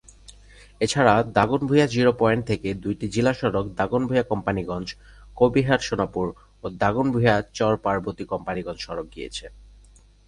এছাড়া 0.81 1.23
Dagonbhuiyan 1.33 1.87
zero 1.87 2.13
point 2.19 2.47
থেকে 2.47 2.73
দুইটি 2.73 3.09
জিলা 3.09 3.33
সড়ক 3.33 3.65
দাগনভূঞা-কোম্পানিগঞ্জ-কবিরহাট-সোনাপুর 3.79 6.27
ও 6.63 6.65
দাগনভূঞা-চরপার্বতী-কোম্পানিগঞ্জ 6.81 8.79
সড়ক 8.79 9.05
গিয়েছে। 9.15 9.45